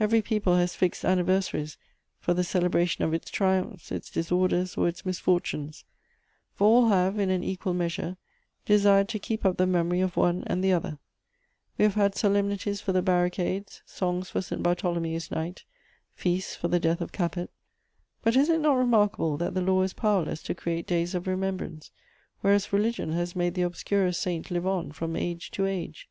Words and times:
Every 0.00 0.22
people 0.22 0.56
has 0.56 0.74
fixed 0.74 1.04
anniversaries 1.04 1.78
for 2.18 2.34
the 2.34 2.42
celebration 2.42 3.04
of 3.04 3.14
its 3.14 3.30
triumphs, 3.30 3.92
its 3.92 4.10
disorders, 4.10 4.76
or 4.76 4.88
its 4.88 5.06
misfortunes, 5.06 5.84
for 6.52 6.66
all 6.66 6.88
have, 6.88 7.16
in 7.20 7.30
an 7.30 7.44
equal 7.44 7.74
measure, 7.74 8.16
desired 8.64 9.08
to 9.10 9.20
keep 9.20 9.44
up 9.44 9.56
the 9.56 9.68
memory 9.68 10.00
of 10.00 10.16
one 10.16 10.42
and 10.48 10.64
the 10.64 10.72
other: 10.72 10.98
we 11.76 11.84
have 11.84 11.94
had 11.94 12.16
solemnities 12.16 12.80
for 12.80 12.90
the 12.92 13.02
barricades, 13.02 13.82
songs 13.86 14.28
for 14.30 14.40
St. 14.42 14.64
Bartholomew's 14.64 15.30
Night, 15.30 15.62
feasts 16.12 16.56
for 16.56 16.66
the 16.66 16.80
death 16.80 17.00
of 17.00 17.12
Capet; 17.12 17.48
but 18.24 18.34
is 18.34 18.48
it 18.48 18.58
not 18.58 18.74
remarkable 18.74 19.36
that 19.36 19.54
the 19.54 19.62
law 19.62 19.82
is 19.82 19.92
powerless 19.92 20.42
to 20.42 20.56
create 20.56 20.88
days 20.88 21.14
of 21.14 21.28
remembrance, 21.28 21.92
whereas 22.40 22.72
religion 22.72 23.12
has 23.12 23.36
made 23.36 23.54
the 23.54 23.62
obscurest 23.62 24.20
saint 24.20 24.50
live 24.50 24.66
on 24.66 24.90
from 24.90 25.14
age 25.14 25.52
to 25.52 25.66
age? 25.66 26.08